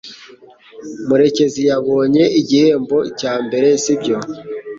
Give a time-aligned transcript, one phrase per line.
[1.07, 4.15] murekezi yabonye igihembo cya mbere, sibyo?